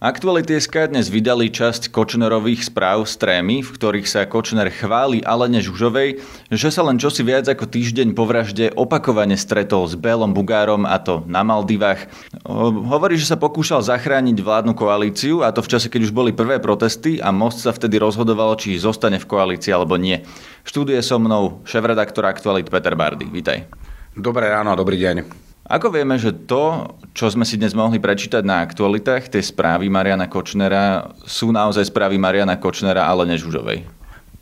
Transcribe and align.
Aktuality.sk 0.00 0.88
dnes 0.88 1.12
vydali 1.12 1.52
časť 1.52 1.92
Kočnerových 1.92 2.72
správ 2.72 3.04
z 3.04 3.20
trémy, 3.20 3.60
v 3.60 3.68
ktorých 3.68 4.08
sa 4.08 4.24
Kočner 4.24 4.72
chváli 4.72 5.20
Alene 5.20 5.60
Žužovej, 5.60 6.24
že 6.48 6.72
sa 6.72 6.80
len 6.88 6.96
čosi 6.96 7.20
viac 7.20 7.44
ako 7.44 7.68
týždeň 7.68 8.16
po 8.16 8.24
vražde 8.24 8.72
opakovane 8.80 9.36
stretol 9.36 9.84
s 9.84 10.00
Bélom 10.00 10.32
Bugárom 10.32 10.88
a 10.88 10.96
to 10.96 11.20
na 11.28 11.44
Maldivách. 11.44 12.08
Hovorí, 12.48 13.20
že 13.20 13.28
sa 13.28 13.36
pokúšal 13.36 13.84
zachrániť 13.84 14.40
vládnu 14.40 14.72
koalíciu 14.72 15.44
a 15.44 15.52
to 15.52 15.60
v 15.60 15.68
čase, 15.68 15.92
keď 15.92 16.08
už 16.08 16.16
boli 16.16 16.32
prvé 16.32 16.64
protesty 16.64 17.20
a 17.20 17.28
Most 17.28 17.60
sa 17.60 17.68
vtedy 17.68 18.00
rozhodoval, 18.00 18.56
či 18.56 18.80
zostane 18.80 19.20
v 19.20 19.28
koalícii 19.28 19.68
alebo 19.68 20.00
nie. 20.00 20.24
Štúdie 20.64 20.96
so 21.04 21.20
mnou 21.20 21.60
šéf-redaktor 21.68 22.24
Aktualit 22.24 22.72
Peter 22.72 22.96
Bardy. 22.96 23.28
Vítaj. 23.28 23.68
Dobré 24.16 24.48
ráno 24.48 24.72
a 24.72 24.80
dobrý 24.80 24.96
deň. 24.96 25.49
Ako 25.70 25.94
vieme, 25.94 26.18
že 26.18 26.34
to, 26.34 26.98
čo 27.14 27.30
sme 27.30 27.46
si 27.46 27.54
dnes 27.54 27.78
mohli 27.78 28.02
prečítať 28.02 28.42
na 28.42 28.66
aktualitách, 28.66 29.30
tie 29.30 29.38
správy 29.38 29.86
Mariana 29.86 30.26
Kočnera, 30.26 31.14
sú 31.22 31.54
naozaj 31.54 31.94
správy 31.94 32.18
Mariana 32.18 32.58
Kočnera, 32.58 33.06
ale 33.06 33.22
nežužovej? 33.30 33.86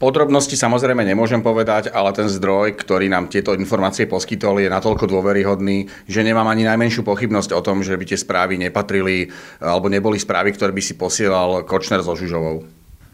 Podrobnosti 0.00 0.56
samozrejme 0.56 1.04
nemôžem 1.04 1.44
povedať, 1.44 1.92
ale 1.92 2.16
ten 2.16 2.32
zdroj, 2.32 2.80
ktorý 2.80 3.12
nám 3.12 3.28
tieto 3.28 3.52
informácie 3.52 4.08
poskytol, 4.08 4.56
je 4.56 4.72
natoľko 4.72 5.04
dôveryhodný, 5.04 5.92
že 6.08 6.24
nemám 6.24 6.48
ani 6.48 6.64
najmenšiu 6.64 7.04
pochybnosť 7.04 7.52
o 7.52 7.60
tom, 7.60 7.84
že 7.84 7.92
by 8.00 8.08
tie 8.08 8.16
správy 8.16 8.56
nepatrili 8.56 9.28
alebo 9.60 9.92
neboli 9.92 10.16
správy, 10.16 10.56
ktoré 10.56 10.72
by 10.72 10.80
si 10.80 10.96
posielal 10.96 11.60
Kočner 11.68 12.00
so 12.00 12.16
Žužovou. 12.16 12.64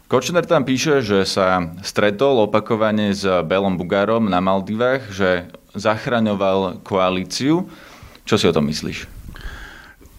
Kočner 0.06 0.46
tam 0.46 0.62
píše, 0.62 1.02
že 1.02 1.27
sa 1.27 1.66
stretol 1.83 2.46
opakovane 2.46 3.10
s 3.10 3.27
Belom 3.42 3.74
Bugárom 3.74 4.30
na 4.30 4.38
Maldivách, 4.38 5.10
že 5.10 5.50
zachraňoval 5.74 6.86
koalíciu. 6.86 7.66
Čo 8.24 8.41
si 8.41 8.48
o 8.48 8.56
tom 8.56 8.69
myslíš? 8.69 9.06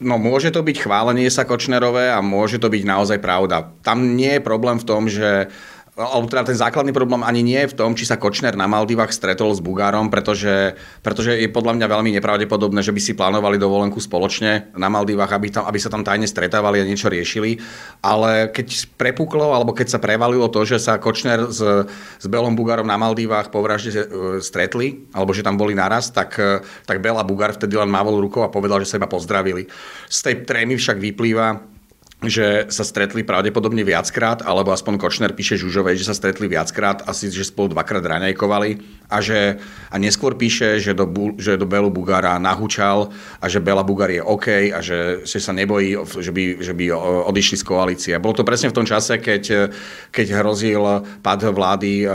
No 0.04 0.20
môže 0.20 0.52
to 0.52 0.60
byť 0.60 0.78
chválenie 0.86 1.26
sa 1.32 1.48
Kočnerové 1.48 2.12
a 2.12 2.20
môže 2.20 2.60
to 2.60 2.68
byť 2.68 2.84
naozaj 2.84 3.18
pravda. 3.24 3.72
Tam 3.82 4.14
nie 4.14 4.38
je 4.38 4.44
problém 4.44 4.76
v 4.76 4.88
tom, 4.88 5.08
že 5.08 5.48
alebo 5.96 6.28
teda 6.28 6.44
ten 6.44 6.60
základný 6.60 6.92
problém 6.92 7.24
ani 7.24 7.40
nie 7.40 7.56
je 7.64 7.72
v 7.72 7.78
tom, 7.80 7.96
či 7.96 8.04
sa 8.04 8.20
Kočner 8.20 8.52
na 8.60 8.68
Maldivách 8.68 9.16
stretol 9.16 9.56
s 9.56 9.64
Bugárom, 9.64 10.12
pretože, 10.12 10.76
pretože 11.00 11.40
je 11.40 11.48
podľa 11.48 11.80
mňa 11.80 11.88
veľmi 11.88 12.12
nepravdepodobné, 12.20 12.84
že 12.84 12.92
by 12.92 13.00
si 13.00 13.16
plánovali 13.16 13.56
dovolenku 13.56 14.04
spoločne 14.04 14.76
na 14.76 14.92
Maldivách, 14.92 15.32
aby, 15.32 15.48
tam, 15.56 15.64
aby 15.64 15.80
sa 15.80 15.88
tam 15.88 16.04
tajne 16.04 16.28
stretávali 16.28 16.84
a 16.84 16.86
niečo 16.88 17.08
riešili. 17.08 17.64
Ale 18.04 18.52
keď 18.52 18.92
prepuklo, 19.00 19.56
alebo 19.56 19.72
keď 19.72 19.96
sa 19.96 20.04
prevalilo 20.04 20.52
to, 20.52 20.68
že 20.68 20.84
sa 20.84 21.00
Kočner 21.00 21.48
s, 21.48 21.64
s 21.96 22.26
Belom 22.28 22.60
Bugárom 22.60 22.92
na 22.92 23.00
Maldivách 23.00 23.48
po 23.48 23.64
vražde 23.64 23.96
e, 23.96 24.04
stretli, 24.44 25.08
alebo 25.16 25.32
že 25.32 25.48
tam 25.48 25.56
boli 25.56 25.80
naraz, 25.80 26.12
tak, 26.12 26.36
e, 26.36 26.60
tak 26.84 27.00
Bela 27.00 27.24
Bugár 27.24 27.56
vtedy 27.56 27.80
len 27.80 27.88
mávol 27.88 28.20
rukou 28.20 28.44
a 28.44 28.52
povedal, 28.52 28.84
že 28.84 28.92
sa 28.92 29.00
iba 29.00 29.08
pozdravili. 29.08 29.72
Z 30.12 30.28
tej 30.28 30.36
trémy 30.44 30.76
však 30.76 31.00
vyplýva, 31.00 31.75
že 32.24 32.72
sa 32.72 32.88
stretli 32.88 33.28
pravdepodobne 33.28 33.84
viackrát, 33.84 34.40
alebo 34.40 34.72
aspoň 34.72 34.96
Kočner 34.96 35.36
píše 35.36 35.60
Žužovej, 35.60 36.00
že 36.00 36.08
sa 36.08 36.16
stretli 36.16 36.48
viackrát, 36.48 37.04
asi 37.04 37.28
že 37.28 37.44
spolu 37.44 37.76
dvakrát 37.76 38.02
raňajkovali 38.02 38.70
a, 39.12 39.20
že, 39.20 39.60
a 39.92 39.96
neskôr 40.00 40.40
píše, 40.40 40.80
že 40.80 40.96
do, 40.96 41.06
že 41.36 41.60
do 41.60 41.68
Belu 41.68 41.92
Bugara 41.92 42.40
nahúčal 42.40 43.12
a 43.44 43.46
že 43.52 43.60
Bela 43.60 43.84
Bugar 43.84 44.10
je 44.10 44.24
OK 44.24 44.48
a 44.72 44.80
že, 44.80 45.28
že 45.28 45.38
sa 45.44 45.52
nebojí, 45.52 46.00
že 46.24 46.32
by, 46.32 46.44
že 46.64 46.74
by 46.74 46.86
odišli 47.30 47.58
z 47.60 47.68
koalície. 47.68 48.14
Bolo 48.18 48.40
to 48.42 48.48
presne 48.48 48.72
v 48.72 48.78
tom 48.80 48.88
čase, 48.88 49.20
keď, 49.20 49.70
keď 50.10 50.28
hrozil 50.40 50.82
pad 51.20 51.44
vlády 51.46 51.94
e, 52.00 52.06
e, 52.08 52.12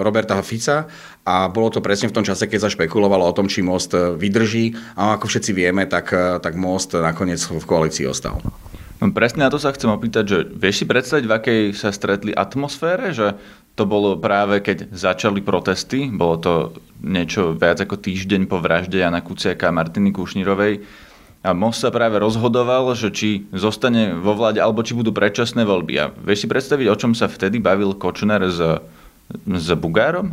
Roberta 0.00 0.40
Fica 0.40 0.88
a 1.28 1.52
bolo 1.52 1.70
to 1.70 1.84
presne 1.84 2.08
v 2.08 2.16
tom 2.16 2.24
čase, 2.26 2.48
keď 2.48 2.66
sa 2.66 2.72
špekulovalo 2.72 3.22
o 3.28 3.36
tom, 3.36 3.46
či 3.52 3.60
most 3.60 3.94
vydrží 3.94 4.74
a 4.96 5.20
ako 5.20 5.28
všetci 5.28 5.52
vieme, 5.52 5.84
tak, 5.86 6.10
tak 6.40 6.56
most 6.56 6.96
nakoniec 6.96 7.38
v 7.44 7.62
koalícii 7.62 8.08
ostal. 8.10 8.40
No 9.02 9.10
presne 9.10 9.46
na 9.46 9.50
to 9.50 9.58
sa 9.58 9.74
chcem 9.74 9.90
opýtať, 9.90 10.24
že 10.26 10.38
vieš 10.54 10.82
si 10.82 10.86
predstaviť, 10.86 11.24
v 11.26 11.34
akej 11.34 11.60
sa 11.74 11.90
stretli 11.90 12.30
atmosfére, 12.30 13.10
že 13.10 13.34
to 13.74 13.90
bolo 13.90 14.14
práve 14.14 14.62
keď 14.62 14.94
začali 14.94 15.42
protesty, 15.42 16.06
bolo 16.06 16.38
to 16.38 16.52
niečo 17.02 17.58
viac 17.58 17.82
ako 17.82 17.98
týždeň 17.98 18.46
po 18.46 18.62
vražde 18.62 19.02
Jana 19.02 19.18
Kuciaka 19.18 19.68
a 19.68 19.76
Martiny 19.76 20.14
Kušnírovej 20.14 20.86
a 21.44 21.52
Most 21.52 21.84
sa 21.84 21.92
práve 21.92 22.16
rozhodoval, 22.16 22.96
že 22.96 23.12
či 23.12 23.44
zostane 23.52 24.16
vo 24.16 24.32
vláde 24.32 24.64
alebo 24.64 24.80
či 24.80 24.96
budú 24.96 25.12
predčasné 25.12 25.68
voľby. 25.68 25.94
A 26.00 26.08
vieš 26.08 26.46
si 26.46 26.48
predstaviť, 26.48 26.86
o 26.88 26.96
čom 26.96 27.12
sa 27.12 27.28
vtedy 27.28 27.60
bavil 27.60 27.92
Kočner 27.92 28.40
s, 28.48 28.62
s 29.44 29.68
Bugárom? 29.76 30.32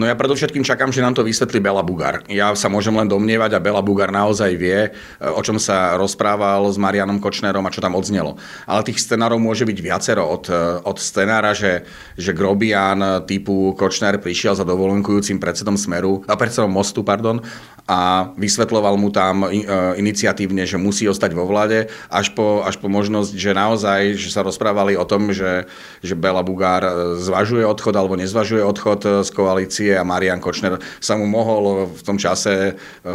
No 0.00 0.08
ja 0.08 0.16
predovšetkým 0.16 0.64
čakám, 0.64 0.88
že 0.88 1.04
nám 1.04 1.12
to 1.12 1.20
vysvetlí 1.20 1.60
Bela 1.60 1.84
Bugar. 1.84 2.24
Ja 2.24 2.56
sa 2.56 2.72
môžem 2.72 2.96
len 2.96 3.04
domnievať 3.04 3.52
a 3.52 3.60
Bela 3.60 3.84
Bugar 3.84 4.08
naozaj 4.08 4.56
vie, 4.56 4.88
e, 4.88 4.90
o 5.20 5.44
čom 5.44 5.60
sa 5.60 5.92
rozprával 6.00 6.64
s 6.72 6.80
Marianom 6.80 7.20
Kočnerom 7.20 7.68
a 7.68 7.74
čo 7.74 7.84
tam 7.84 7.92
odznelo. 7.92 8.40
Ale 8.64 8.80
tých 8.80 8.96
scenárov 8.96 9.36
môže 9.36 9.68
byť 9.68 9.76
viacero. 9.84 10.24
Od, 10.24 10.48
e, 10.48 10.80
od 10.88 10.96
scenára, 10.96 11.52
že, 11.52 11.84
že 12.16 12.32
Grobian 12.32 13.28
typu 13.28 13.76
Kočner 13.76 14.16
prišiel 14.16 14.56
za 14.56 14.64
dovolenkujúcim 14.64 15.36
predsedom 15.36 15.76
Smeru, 15.76 16.24
a 16.24 16.32
predsedom 16.32 16.72
Mostu, 16.72 17.04
pardon, 17.04 17.44
a 17.84 18.32
vysvetloval 18.40 18.96
mu 18.96 19.12
tam 19.12 19.44
e, 19.44 19.68
iniciatívne, 20.00 20.64
že 20.64 20.80
musí 20.80 21.04
ostať 21.12 21.36
vo 21.36 21.44
vlade, 21.44 21.92
až 22.08 22.32
po, 22.32 22.64
až 22.64 22.80
po 22.80 22.88
možnosť, 22.88 23.36
že 23.36 23.52
naozaj, 23.52 24.00
že 24.16 24.32
sa 24.32 24.40
rozprávali 24.40 24.96
o 24.96 25.04
tom, 25.04 25.28
že, 25.28 25.68
že 26.00 26.16
Bela 26.16 26.40
Bugár 26.40 26.88
zvažuje 27.20 27.68
odchod 27.68 27.92
alebo 27.92 28.16
nezvažuje 28.16 28.64
odchod 28.64 29.28
z 29.28 29.30
koalície 29.36 29.89
pozície 29.90 29.98
a 29.98 30.06
Marian 30.06 30.38
Kočner 30.40 30.78
sa 31.02 31.18
mu 31.18 31.26
mohol 31.26 31.90
v 31.90 32.02
tom 32.06 32.16
čase 32.18 32.54
e, 32.54 33.12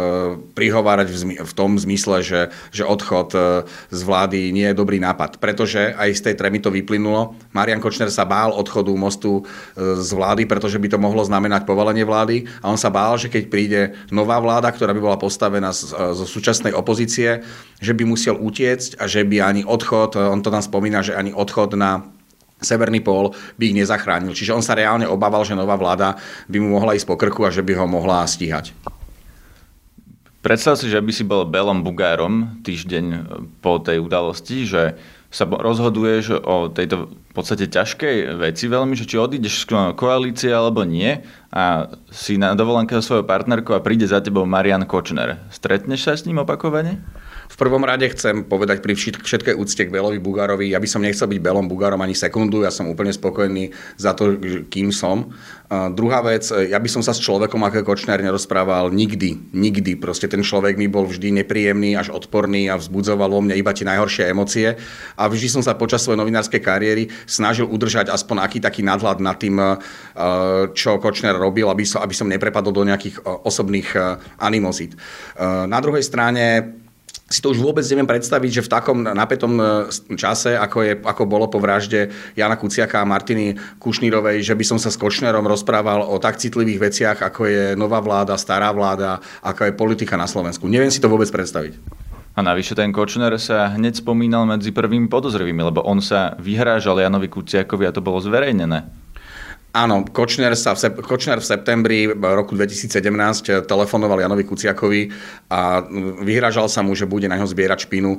prihovárať 0.53 1.07
v, 1.39 1.53
tom 1.55 1.79
zmysle, 1.79 2.19
že, 2.23 2.41
že 2.71 2.83
odchod 2.83 3.31
e, 3.31 3.39
z 3.91 4.01
vlády 4.03 4.51
nie 4.51 4.67
je 4.71 4.75
dobrý 4.75 4.99
nápad. 4.99 5.39
Pretože 5.39 5.95
aj 5.95 6.09
z 6.11 6.21
tej 6.31 6.35
tremy 6.35 6.59
to 6.59 6.73
vyplynulo. 6.73 7.35
Marian 7.55 7.79
Kočner 7.79 8.11
sa 8.11 8.27
bál 8.27 8.51
odchodu 8.51 8.91
mostu 8.95 9.41
e, 9.41 9.95
z 9.99 10.11
vlády, 10.11 10.43
pretože 10.43 10.79
by 10.79 10.87
to 10.91 10.99
mohlo 10.99 11.23
znamenať 11.23 11.63
povolenie 11.63 12.03
vlády 12.03 12.43
a 12.59 12.67
on 12.67 12.79
sa 12.79 12.91
bál, 12.91 13.15
že 13.15 13.31
keď 13.31 13.43
príde 13.47 13.81
nová 14.11 14.41
vláda, 14.41 14.71
ktorá 14.71 14.91
by 14.91 15.01
bola 15.01 15.17
postavená 15.19 15.71
zo 15.71 16.25
súčasnej 16.27 16.75
opozície, 16.75 17.45
že 17.79 17.93
by 17.95 18.03
musel 18.03 18.35
utiecť 18.35 18.99
a 18.99 19.05
že 19.07 19.23
by 19.23 19.39
ani 19.39 19.61
odchod, 19.63 20.17
on 20.17 20.43
to 20.43 20.51
tam 20.51 20.63
spomína, 20.63 21.05
že 21.05 21.15
ani 21.15 21.31
odchod 21.31 21.77
na 21.77 22.14
Severný 22.59 23.03
pól 23.03 23.35
by 23.59 23.63
ich 23.71 23.77
nezachránil. 23.77 24.31
Čiže 24.31 24.55
on 24.55 24.63
sa 24.63 24.79
reálne 24.79 25.05
obával, 25.05 25.43
že 25.43 25.57
nová 25.57 25.75
vláda 25.75 26.15
by 26.47 26.57
mu 26.57 26.79
mohla 26.79 26.95
ísť 26.95 27.07
po 27.07 27.19
krku 27.19 27.43
a 27.43 27.51
že 27.51 27.61
by 27.61 27.75
ho 27.75 27.85
mohla 27.85 28.23
stíhať. 28.23 28.71
Predstav 30.45 30.77
si, 30.77 30.93
že 30.93 31.01
by 31.01 31.09
si 31.09 31.25
bol 31.25 31.49
Belom 31.49 31.81
Bugárom 31.81 32.61
týždeň 32.61 33.05
po 33.65 33.81
tej 33.81 33.97
udalosti, 33.97 34.69
že 34.69 34.93
sa 35.33 35.49
rozhoduješ 35.49 36.37
o 36.45 36.69
tejto 36.69 37.09
v 37.11 37.33
podstate 37.33 37.67
ťažkej 37.67 38.39
veci 38.39 38.69
veľmi, 38.69 38.95
že 38.95 39.09
či 39.09 39.19
odídeš 39.19 39.67
z 39.67 39.91
koalície 39.97 40.53
alebo 40.53 40.87
nie 40.87 41.19
a 41.51 41.91
si 42.07 42.39
na 42.39 42.55
dovolenke 42.55 42.95
so 42.95 43.03
svojou 43.03 43.25
partnerkou 43.27 43.75
a 43.75 43.83
príde 43.83 44.07
za 44.07 44.23
tebou 44.23 44.47
Marian 44.47 44.87
Kočner. 44.87 45.43
Stretneš 45.51 46.07
sa 46.07 46.13
s 46.15 46.23
ním 46.23 46.39
opakovane? 46.39 47.03
V 47.45 47.55
prvom 47.61 47.87
rade 47.87 48.09
chcem 48.11 48.43
povedať 48.43 48.83
pri 48.83 48.97
všetkej 48.97 49.55
úcte 49.55 49.87
k 49.87 49.93
Belovi 49.93 50.19
Bugarovi, 50.19 50.73
ja 50.73 50.79
by 50.81 50.87
som 50.89 50.99
nechcel 50.99 51.29
byť 51.31 51.39
Belom 51.39 51.71
Bugarom 51.71 52.03
ani 52.03 52.11
sekundu, 52.11 52.67
ja 52.67 52.73
som 52.73 52.91
úplne 52.91 53.15
spokojný 53.15 53.71
za 53.95 54.11
to, 54.11 54.35
kým 54.67 54.91
som. 54.91 55.31
A 55.65 55.89
druhá 55.89 56.21
vec, 56.21 56.45
ja 56.51 56.77
by 56.77 56.89
som 56.91 57.01
sa 57.01 57.09
s 57.15 57.23
človekom 57.23 57.57
ako 57.65 57.81
Kočner 57.81 58.21
nerozprával 58.21 58.93
nikdy, 58.93 59.49
nikdy. 59.55 59.97
Proste 59.97 60.29
ten 60.29 60.45
človek 60.45 60.77
mi 60.77 60.85
bol 60.85 61.09
vždy 61.09 61.41
nepríjemný, 61.41 61.97
až 61.97 62.13
odporný 62.13 62.69
a 62.69 62.77
vzbudzoval 62.77 63.33
vo 63.33 63.41
mne 63.41 63.57
iba 63.57 63.73
tie 63.73 63.87
najhoršie 63.87 64.29
emócie. 64.29 64.77
A 65.17 65.25
vždy 65.25 65.47
som 65.49 65.65
sa 65.65 65.73
počas 65.73 66.05
svojej 66.05 66.21
novinárskej 66.21 66.61
kariéry 66.61 67.09
snažil 67.25 67.65
udržať 67.65 68.13
aspoň 68.13 68.45
aký 68.45 68.61
taký 68.61 68.85
nadhľad 68.85 69.17
nad 69.23 69.41
tým, 69.41 69.57
čo 70.77 71.01
Kočner 71.01 71.33
robil, 71.33 71.65
aby 71.65 71.81
som, 71.81 72.05
aby 72.05 72.13
som 72.13 72.29
neprepadol 72.29 72.69
do 72.69 72.85
nejakých 72.85 73.25
osobných 73.25 73.89
animozít. 74.37 74.93
Na 75.41 75.81
druhej 75.81 76.05
strane 76.05 76.77
si 77.25 77.41
to 77.41 77.49
už 77.49 77.57
vôbec 77.57 77.81
neviem 77.89 78.05
predstaviť, 78.05 78.51
že 78.61 78.65
v 78.65 78.73
takom 78.73 79.01
napätom 79.01 79.57
e, 79.57 79.63
čase, 80.13 80.53
ako, 80.53 80.77
je, 80.85 80.93
ako 81.01 81.23
bolo 81.25 81.49
po 81.49 81.57
vražde 81.57 82.13
Jana 82.37 82.53
Kuciaka 82.53 83.01
a 83.01 83.09
Martiny 83.09 83.57
Kušnírovej, 83.81 84.45
že 84.45 84.53
by 84.53 84.61
som 84.61 84.77
sa 84.77 84.93
s 84.93 84.97
Kočnerom 85.01 85.49
rozprával 85.49 86.05
o 86.05 86.21
tak 86.21 86.37
citlivých 86.37 86.79
veciach, 86.85 87.17
ako 87.25 87.41
je 87.49 87.63
nová 87.73 87.97
vláda, 87.97 88.37
stará 88.37 88.69
vláda, 88.69 89.17
ako 89.41 89.65
je 89.65 89.73
politika 89.73 90.13
na 90.13 90.29
Slovensku. 90.29 90.69
Neviem 90.69 90.93
si 90.93 91.01
to 91.01 91.09
vôbec 91.09 91.25
predstaviť. 91.33 91.81
A 92.35 92.43
navyše 92.45 92.77
ten 92.77 92.93
Kočner 92.93 93.33
sa 93.41 93.73
hneď 93.73 94.05
spomínal 94.05 94.45
medzi 94.45 94.69
prvými 94.69 95.09
podozrivými, 95.09 95.65
lebo 95.65 95.81
on 95.81 96.03
sa 96.05 96.37
vyhrážal 96.37 97.01
Janovi 97.01 97.31
Kuciakovi 97.31 97.89
a 97.89 97.95
to 97.95 98.05
bolo 98.05 98.21
zverejnené. 98.21 99.04
Áno, 99.75 100.07
Kočner, 100.07 100.55
sa 100.55 100.71
v, 100.71 101.03
Kočner 101.03 101.43
v 101.43 101.51
septembri 101.51 102.07
roku 102.07 102.55
2017 102.55 103.67
telefonoval 103.67 104.23
Janovi 104.23 104.47
Kuciakovi 104.47 105.11
a 105.51 105.83
vyhrážal 106.23 106.71
sa 106.71 106.79
mu, 106.79 106.95
že 106.95 107.03
bude 107.03 107.27
na 107.27 107.35
ňo 107.35 107.43
zbierať 107.43 107.83
špinu. 107.83 108.15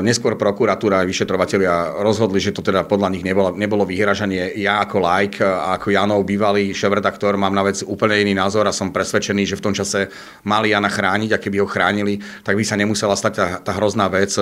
Neskôr 0.00 0.40
prokuratúra 0.40 1.04
a 1.04 1.08
vyšetrovateľia 1.08 2.00
rozhodli, 2.00 2.40
že 2.40 2.56
to 2.56 2.64
teda 2.64 2.88
podľa 2.88 3.12
nich 3.12 3.20
nebolo, 3.20 3.52
nebolo 3.52 3.84
vyhražanie. 3.84 4.56
Ja 4.56 4.80
ako 4.80 4.96
like 5.04 5.44
a 5.44 5.76
ako 5.76 5.92
Janov 5.92 6.24
bývalý 6.24 6.72
šéf-redaktor 6.72 7.36
mám 7.36 7.52
na 7.52 7.68
vec 7.68 7.84
úplne 7.84 8.24
iný 8.24 8.32
názor 8.32 8.64
a 8.64 8.72
som 8.72 8.88
presvedčený, 8.88 9.44
že 9.44 9.60
v 9.60 9.64
tom 9.68 9.76
čase 9.76 10.08
mali 10.48 10.72
Jana 10.72 10.88
chrániť 10.88 11.36
a 11.36 11.42
keby 11.42 11.60
ho 11.60 11.68
chránili, 11.68 12.16
tak 12.40 12.56
by 12.56 12.64
sa 12.64 12.80
nemusela 12.80 13.12
stať 13.12 13.32
tá, 13.36 13.46
tá 13.60 13.72
hrozná 13.76 14.08
vec, 14.08 14.32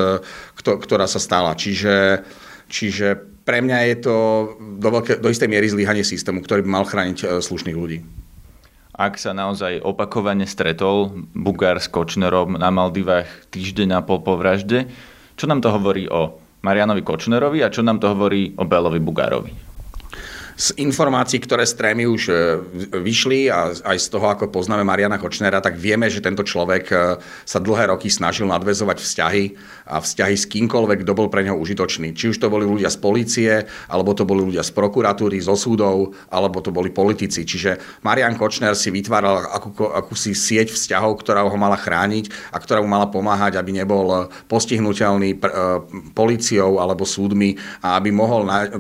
ktorá 0.63 1.11
sa 1.11 1.19
stala. 1.19 1.59
Čiže, 1.59 2.23
čiže 2.71 3.32
pre 3.43 3.59
mňa 3.63 3.79
je 3.91 3.97
to 4.07 4.17
do, 4.79 4.89
veľké, 4.89 5.19
do 5.19 5.29
istej 5.31 5.51
miery 5.51 5.67
zlyhanie 5.67 6.07
systému, 6.07 6.43
ktorý 6.43 6.63
by 6.63 6.71
mal 6.71 6.85
chrániť 6.87 7.19
e, 7.23 7.27
slušných 7.43 7.77
ľudí. 7.79 8.03
Ak 8.93 9.17
sa 9.17 9.33
naozaj 9.33 9.81
opakovane 9.81 10.45
stretol 10.45 11.27
Bugár 11.33 11.81
s 11.81 11.89
Kočnerom 11.89 12.61
na 12.61 12.69
Maldivách 12.69 13.49
týždeň 13.49 13.99
a 13.99 14.01
pol 14.05 14.21
po 14.21 14.37
vražde, 14.37 14.87
čo 15.35 15.49
nám 15.49 15.65
to 15.65 15.73
hovorí 15.73 16.07
o 16.13 16.39
Marianovi 16.63 17.03
Kočnerovi 17.03 17.65
a 17.65 17.73
čo 17.73 17.83
nám 17.83 17.99
to 17.99 18.13
hovorí 18.13 18.53
o 18.55 18.69
Belovi 18.69 19.01
Bugárovi? 19.01 19.72
Z 20.63 20.71
informácií, 20.79 21.43
ktoré 21.43 21.67
z 21.67 21.75
trémy 21.75 22.07
už 22.07 22.23
e, 22.31 22.35
vyšli 23.03 23.51
a 23.51 23.75
aj 23.75 23.99
z 23.99 24.07
toho, 24.15 24.31
ako 24.31 24.47
poznáme 24.47 24.87
Mariana 24.87 25.19
Kočnera, 25.19 25.59
tak 25.59 25.75
vieme, 25.75 26.07
že 26.07 26.23
tento 26.23 26.47
človek 26.47 26.85
e, 26.87 27.19
sa 27.43 27.59
dlhé 27.59 27.91
roky 27.91 28.07
snažil 28.07 28.47
nadvezovať 28.47 29.03
vzťahy 29.03 29.45
a 29.91 29.99
vzťahy 29.99 30.37
s 30.39 30.47
kýmkoľvek, 30.47 31.03
kto 31.03 31.19
bol 31.19 31.27
pre 31.27 31.43
neho 31.43 31.59
užitočný. 31.59 32.15
Či 32.15 32.31
už 32.31 32.39
to 32.39 32.47
boli 32.47 32.63
ľudia 32.63 32.95
z 32.95 32.99
policie, 33.03 33.53
alebo 33.91 34.15
to 34.15 34.23
boli 34.23 34.47
ľudia 34.47 34.63
z 34.63 34.71
prokuratúry, 34.71 35.43
zo 35.43 35.59
súdov, 35.59 36.15
alebo 36.31 36.63
to 36.63 36.71
boli 36.71 36.95
politici. 36.95 37.43
Čiže 37.43 37.99
Marian 38.07 38.39
Kočner 38.39 38.79
si 38.79 38.95
vytváral 38.95 39.43
akú, 39.51 39.75
akúsi 39.91 40.31
sieť 40.31 40.71
vzťahov, 40.71 41.19
ktorá 41.27 41.43
ho 41.43 41.59
mala 41.59 41.75
chrániť 41.75 42.55
a 42.55 42.63
ktorá 42.63 42.79
mu 42.79 42.87
mala 42.87 43.11
pomáhať, 43.11 43.59
aby 43.59 43.83
nebol 43.83 44.31
postihnutelný 44.47 45.43
policiou 46.15 46.79
alebo 46.79 47.03
súdmi 47.03 47.59
a 47.83 47.99
aby 47.99 48.15
mohol 48.15 48.47
na, 48.47 48.71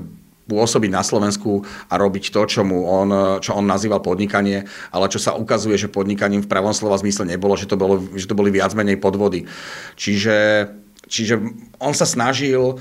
pôsobiť 0.52 0.90
na 0.92 1.00
Slovensku 1.00 1.64
a 1.88 1.96
robiť 1.96 2.28
to, 2.28 2.44
čo, 2.44 2.60
mu 2.60 2.84
on, 2.84 3.40
čo 3.40 3.56
on 3.56 3.64
nazýval 3.64 4.04
podnikanie, 4.04 4.68
ale 4.92 5.08
čo 5.08 5.16
sa 5.16 5.32
ukazuje, 5.32 5.80
že 5.80 5.88
podnikaním 5.88 6.44
v 6.44 6.50
pravom 6.52 6.76
slova 6.76 7.00
zmysle 7.00 7.24
nebolo, 7.24 7.56
že 7.56 7.64
to, 7.64 7.80
bolo, 7.80 8.04
že 8.12 8.28
to 8.28 8.36
boli 8.36 8.52
viac 8.52 8.76
menej 8.76 9.00
podvody. 9.00 9.48
Čiže 9.96 10.68
Čiže 11.12 11.44
on 11.76 11.92
sa 11.92 12.08
snažil 12.08 12.62
uh, 12.62 12.78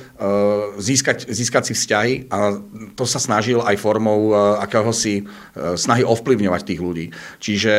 získať, 0.80 1.28
získať 1.28 1.68
si 1.68 1.74
vzťahy 1.76 2.32
a 2.32 2.64
to 2.96 3.04
sa 3.04 3.20
snažil 3.20 3.60
aj 3.60 3.76
formou 3.76 4.32
uh, 4.32 4.56
akéhosi 4.64 5.28
uh, 5.28 5.76
snahy 5.76 6.08
ovplyvňovať 6.08 6.62
tých 6.64 6.80
ľudí. 6.80 7.06
Čiže, 7.44 7.76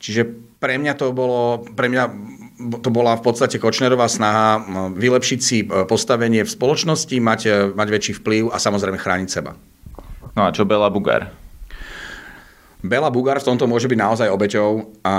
čiže 0.00 0.22
pre 0.56 0.80
mňa 0.80 0.96
to 0.96 1.12
bolo, 1.12 1.68
pre 1.76 1.92
mňa 1.92 2.04
to 2.54 2.88
bola 2.94 3.18
v 3.18 3.22
podstate 3.26 3.58
Kočnerová 3.58 4.06
snaha 4.06 4.62
vylepšiť 4.94 5.40
si 5.42 5.58
e, 5.62 5.66
postavenie 5.90 6.46
v 6.46 6.50
spoločnosti, 6.54 7.16
mať, 7.18 7.40
e, 7.50 7.52
mať 7.74 7.88
väčší 7.90 8.12
vplyv 8.22 8.54
a 8.54 8.62
samozrejme 8.62 8.98
chrániť 8.98 9.28
seba. 9.28 9.58
No 10.38 10.46
a 10.46 10.54
čo 10.54 10.62
Bela 10.62 10.86
Bugár? 10.90 11.34
Bela 12.84 13.10
Bugár 13.10 13.42
v 13.42 13.48
tomto 13.50 13.66
môže 13.66 13.90
byť 13.90 13.98
naozaj 13.98 14.28
obeťou 14.30 14.70
a 15.02 15.14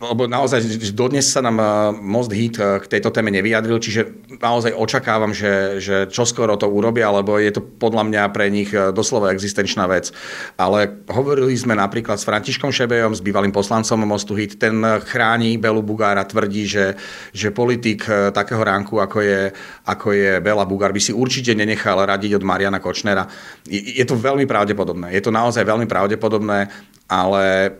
lebo 0.00 0.24
naozaj 0.24 0.64
dodnes 0.96 1.28
sa 1.28 1.44
nám 1.44 1.60
eh, 1.60 1.66
Most 2.00 2.32
Hit 2.32 2.56
eh, 2.56 2.80
k 2.80 2.88
tejto 2.88 3.12
téme 3.12 3.28
nevyjadril, 3.28 3.76
čiže 3.76 4.32
naozaj 4.40 4.72
očakávam, 4.72 5.36
že, 5.36 5.76
že 5.76 6.08
čoskoro 6.08 6.56
to 6.56 6.72
urobia, 6.72 7.12
lebo 7.12 7.36
je 7.36 7.52
to 7.52 7.60
podľa 7.60 8.08
mňa 8.08 8.22
pre 8.32 8.48
nich 8.48 8.72
eh, 8.72 8.96
doslova 8.96 9.28
existenčná 9.36 9.84
vec. 9.84 10.08
Ale 10.56 11.04
hovorili 11.12 11.52
sme 11.52 11.76
napríklad 11.76 12.16
s 12.16 12.24
Františkom 12.24 12.72
Šebejom, 12.72 13.12
s 13.12 13.20
bývalým 13.20 13.52
poslancom 13.52 14.00
Mostu 14.08 14.32
Hit, 14.32 14.56
ten 14.56 14.80
chráni 15.04 15.60
Belu 15.60 15.84
Bugára, 15.84 16.24
tvrdí, 16.24 16.64
že, 16.64 16.96
že 17.36 17.52
politik 17.52 18.08
takého 18.32 18.64
ránku, 18.64 18.96
ako 18.96 19.20
je, 19.20 19.52
ako 19.84 20.16
je 20.16 20.32
Bela 20.40 20.64
Bugár, 20.64 20.96
by 20.96 21.02
si 21.02 21.12
určite 21.12 21.52
nenechal 21.52 22.00
radiť 22.00 22.40
od 22.40 22.46
Mariana 22.46 22.80
Kočnera. 22.80 23.28
Je, 23.68 24.00
je 24.00 24.04
to 24.08 24.16
veľmi 24.16 24.48
pravdepodobné, 24.48 25.12
je 25.12 25.20
to 25.20 25.28
naozaj 25.28 25.60
veľmi 25.60 25.84
pravdepodobné, 25.84 26.72
ale 27.10 27.76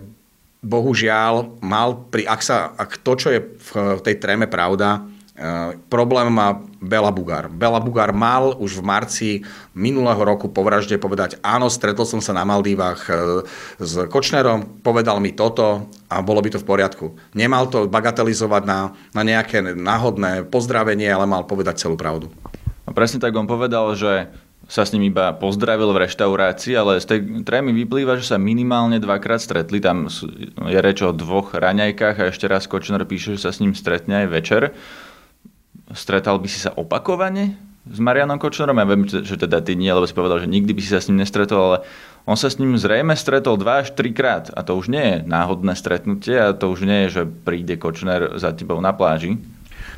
bohužiaľ 0.61 1.61
mal 1.65 1.97
pri, 2.13 2.29
ak, 2.29 2.41
sa, 2.45 2.73
ak 2.77 3.01
to, 3.01 3.13
čo 3.17 3.29
je 3.33 3.41
v 3.41 4.01
tej 4.05 4.21
tréme 4.21 4.45
pravda, 4.45 5.01
e, 5.33 5.77
problém 5.89 6.29
má 6.29 6.61
Bela 6.81 7.09
Bugár. 7.09 7.49
Bela 7.49 7.81
Bugár 7.81 8.13
mal 8.13 8.53
už 8.61 8.81
v 8.81 8.85
marci 8.85 9.31
minulého 9.73 10.21
roku 10.21 10.53
po 10.53 10.61
vražde 10.61 11.01
povedať, 11.01 11.41
áno, 11.41 11.73
stretol 11.73 12.05
som 12.05 12.21
sa 12.21 12.37
na 12.37 12.45
Maldívach 12.45 13.09
e, 13.09 13.45
s 13.81 14.05
Kočnerom, 14.13 14.85
povedal 14.85 15.17
mi 15.25 15.33
toto 15.33 15.89
a 16.13 16.21
bolo 16.21 16.45
by 16.45 16.53
to 16.53 16.61
v 16.61 16.69
poriadku. 16.69 17.07
Nemal 17.33 17.73
to 17.73 17.89
bagatelizovať 17.89 18.63
na, 18.69 18.93
na 19.17 19.23
nejaké 19.25 19.65
náhodné 19.65 20.45
pozdravenie, 20.45 21.09
ale 21.09 21.25
mal 21.25 21.49
povedať 21.49 21.89
celú 21.89 21.97
pravdu. 21.97 22.29
A 22.85 22.93
presne 22.93 23.23
tak 23.23 23.33
on 23.33 23.49
povedal, 23.49 23.97
že 23.97 24.29
sa 24.71 24.87
s 24.87 24.95
ním 24.95 25.11
iba 25.11 25.35
pozdravil 25.35 25.91
v 25.91 26.07
reštaurácii, 26.07 26.79
ale 26.79 27.03
z 27.03 27.07
tej 27.11 27.19
trémy 27.43 27.75
vyplýva, 27.75 28.23
že 28.23 28.31
sa 28.31 28.39
minimálne 28.39 29.03
dvakrát 29.03 29.43
stretli. 29.43 29.83
Tam 29.83 30.07
je 30.63 30.79
reč 30.79 31.03
o 31.03 31.11
dvoch 31.11 31.59
raňajkách 31.59 32.17
a 32.23 32.31
ešte 32.31 32.47
raz 32.47 32.71
Kočner 32.71 33.03
píše, 33.03 33.35
že 33.35 33.43
sa 33.43 33.51
s 33.51 33.59
ním 33.59 33.75
stretne 33.75 34.23
aj 34.23 34.27
večer. 34.31 34.63
Stretal 35.91 36.39
by 36.39 36.47
si 36.47 36.63
sa 36.63 36.71
opakovane 36.71 37.59
s 37.83 37.99
Marianom 37.99 38.39
Kočnerom? 38.39 38.79
Ja 38.79 38.87
viem, 38.87 39.11
že 39.11 39.35
teda 39.35 39.59
ty 39.59 39.75
nie, 39.75 39.91
lebo 39.91 40.07
si 40.07 40.15
povedal, 40.15 40.39
že 40.39 40.47
nikdy 40.47 40.71
by 40.71 40.81
si 40.87 40.95
sa 40.95 41.03
s 41.03 41.11
ním 41.11 41.19
nestretol, 41.19 41.59
ale 41.59 41.79
on 42.31 42.39
sa 42.39 42.47
s 42.47 42.63
ním 42.63 42.79
zrejme 42.79 43.19
stretol 43.19 43.59
dva 43.59 43.83
až 43.83 43.91
trikrát. 43.91 44.55
A 44.55 44.63
to 44.63 44.79
už 44.79 44.87
nie 44.87 45.03
je 45.03 45.17
náhodné 45.27 45.75
stretnutie 45.75 46.39
a 46.39 46.55
to 46.55 46.71
už 46.71 46.87
nie 46.87 47.11
je, 47.11 47.19
že 47.19 47.23
príde 47.27 47.75
Kočner 47.75 48.39
za 48.39 48.55
tebou 48.55 48.79
na 48.79 48.95
pláži. 48.95 49.35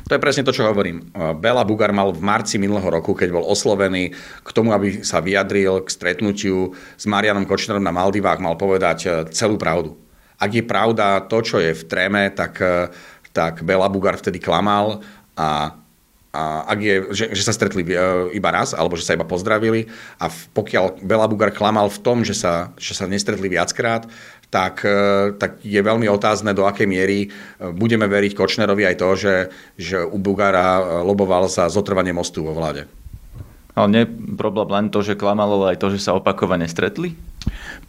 To 0.03 0.11
je 0.11 0.23
presne 0.23 0.43
to, 0.43 0.51
čo 0.51 0.67
hovorím. 0.67 1.15
Bela 1.39 1.63
Bugar 1.63 1.95
mal 1.95 2.11
v 2.11 2.19
marci 2.19 2.59
minulého 2.59 2.91
roku, 2.91 3.15
keď 3.15 3.31
bol 3.31 3.47
oslovený 3.47 4.11
k 4.43 4.49
tomu, 4.51 4.75
aby 4.75 4.99
sa 4.99 5.23
vyjadril 5.23 5.87
k 5.87 5.87
stretnutiu 5.87 6.75
s 6.75 7.07
Marianom 7.07 7.47
Kočnerom 7.47 7.79
na 7.79 7.95
Maldivách, 7.95 8.43
mal 8.43 8.59
povedať 8.59 8.99
e, 9.03 9.07
celú 9.31 9.55
pravdu. 9.55 9.95
Ak 10.35 10.51
je 10.51 10.63
pravda 10.65 11.23
to, 11.23 11.39
čo 11.39 11.63
je 11.63 11.71
v 11.71 11.83
tréme, 11.87 12.27
tak, 12.35 12.59
e, 12.59 12.91
tak 13.31 13.63
Bela 13.63 13.87
Bugar 13.87 14.19
vtedy 14.19 14.43
klamal 14.43 14.99
a 15.39 15.79
a 16.33 16.65
ak 16.65 16.79
je, 16.81 16.95
že, 17.13 17.25
že 17.37 17.45
sa 17.45 17.53
stretli 17.53 17.85
e, 17.85 17.93
iba 18.33 18.49
raz, 18.49 18.73
alebo 18.73 18.97
že 18.97 19.05
sa 19.05 19.13
iba 19.13 19.21
pozdravili 19.21 19.85
a 20.17 20.33
pokiaľ 20.33 21.05
Bela 21.05 21.29
Bugar 21.29 21.53
klamal 21.53 21.93
v 21.93 22.01
tom, 22.01 22.25
že 22.25 22.33
sa, 22.33 22.73
že 22.73 22.97
sa 22.97 23.05
nestretli 23.05 23.45
viackrát, 23.53 24.09
tak, 24.49 24.81
e, 24.81 25.37
tak 25.37 25.61
je 25.61 25.77
veľmi 25.77 26.09
otázne, 26.09 26.57
do 26.57 26.65
akej 26.65 26.89
miery 26.89 27.29
e, 27.29 27.69
budeme 27.69 28.09
veriť 28.09 28.33
Kočnerovi 28.33 28.81
aj 28.81 28.95
to, 28.97 29.09
že, 29.13 29.35
že 29.77 29.97
u 30.01 30.17
Bugara 30.17 30.81
loboval 31.05 31.45
za 31.45 31.69
zotrvanie 31.69 32.17
mostu 32.17 32.41
vo 32.41 32.57
vláde. 32.57 32.89
Ale 33.77 33.87
nie 33.93 34.01
je 34.05 34.13
problém 34.33 34.69
len 34.73 34.85
to, 34.89 35.05
že 35.05 35.17
klamal, 35.17 35.53
ale 35.53 35.77
aj 35.77 35.81
to, 35.85 35.93
že 35.93 36.01
sa 36.01 36.17
opakovane 36.17 36.65
stretli? 36.65 37.13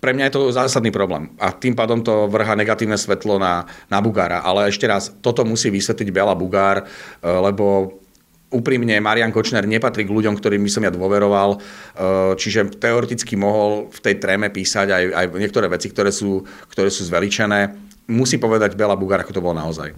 Pre 0.04 0.12
mňa 0.12 0.28
je 0.28 0.34
to 0.36 0.52
zásadný 0.52 0.92
problém 0.92 1.32
a 1.40 1.48
tým 1.48 1.72
pádom 1.72 2.04
to 2.04 2.28
vrha 2.28 2.52
negatívne 2.56 2.96
svetlo 2.96 3.40
na, 3.40 3.64
na 3.88 4.04
Bugára. 4.04 4.44
Ale 4.44 4.68
ešte 4.68 4.84
raz, 4.84 5.12
toto 5.24 5.44
musí 5.48 5.72
vysvetliť 5.72 6.08
Bela 6.12 6.32
Bugár, 6.32 6.88
lebo 7.20 8.00
úprimne 8.54 8.94
Marian 9.02 9.34
Kočner 9.34 9.66
nepatrí 9.66 10.06
k 10.06 10.14
ľuďom, 10.14 10.38
ktorým 10.38 10.62
by 10.62 10.70
som 10.70 10.86
ja 10.86 10.94
dôveroval, 10.94 11.50
e, 11.54 11.58
čiže 12.38 12.78
teoreticky 12.78 13.34
mohol 13.34 13.90
v 13.90 13.98
tej 13.98 14.14
tréme 14.22 14.54
písať 14.54 14.94
aj, 14.94 15.04
aj 15.10 15.26
niektoré 15.34 15.66
veci, 15.66 15.90
ktoré 15.90 16.14
sú, 16.14 16.46
ktoré 16.70 16.88
sú 16.88 17.02
zveličené. 17.10 17.74
Musí 18.06 18.38
povedať 18.38 18.78
Bela 18.78 18.94
Bugár, 18.94 19.26
ako 19.26 19.34
to 19.34 19.42
bolo 19.42 19.58
naozaj. 19.58 19.90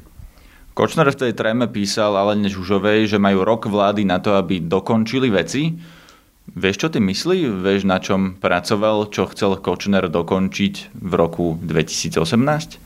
Kočner 0.76 1.08
v 1.08 1.20
tej 1.28 1.32
tréme 1.32 1.68
písal 1.68 2.16
ale 2.16 2.36
Žužovej, 2.36 3.08
že 3.08 3.18
majú 3.20 3.44
rok 3.44 3.68
vlády 3.68 4.04
na 4.04 4.20
to, 4.20 4.36
aby 4.36 4.60
dokončili 4.60 5.32
veci. 5.32 5.72
Vieš, 6.52 6.76
čo 6.76 6.88
ty 6.92 7.00
myslí? 7.00 7.64
Vieš, 7.64 7.88
na 7.88 7.98
čom 7.98 8.36
pracoval, 8.36 9.08
čo 9.08 9.24
chcel 9.32 9.56
Kočner 9.58 10.12
dokončiť 10.12 10.74
v 10.92 11.12
roku 11.16 11.56
2018? 11.58 12.78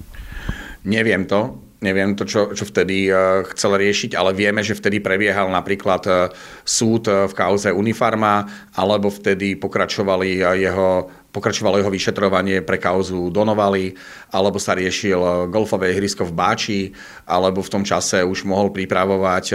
Neviem 0.87 1.27
to 1.29 1.70
neviem 1.81 2.13
to, 2.17 2.29
čo, 2.29 2.53
čo 2.53 2.65
vtedy 2.69 3.09
uh, 3.09 3.45
chcel 3.53 3.77
riešiť, 3.81 4.17
ale 4.17 4.37
vieme, 4.37 4.61
že 4.61 4.77
vtedy 4.77 5.01
prebiehal 5.01 5.49
napríklad 5.49 6.03
uh, 6.07 6.17
súd 6.65 7.09
uh, 7.09 7.25
v 7.29 7.35
kauze 7.35 7.73
Unifarma, 7.73 8.49
alebo 8.77 9.09
vtedy 9.09 9.57
pokračovali 9.57 10.41
jeho 10.41 11.20
pokračovalo 11.31 11.79
jeho 11.79 11.91
vyšetrovanie 11.91 12.63
pre 12.67 12.77
kauzu 12.77 13.31
Donovali, 13.31 13.95
alebo 14.35 14.59
sa 14.59 14.75
riešil 14.75 15.49
golfové 15.49 15.95
ihrisko 15.95 16.27
v 16.27 16.37
Báči, 16.37 16.81
alebo 17.27 17.63
v 17.63 17.73
tom 17.73 17.83
čase 17.87 18.23
už 18.27 18.45
mohol 18.45 18.75
pripravovať 18.75 19.47